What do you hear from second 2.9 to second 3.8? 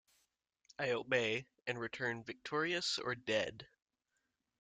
or dead!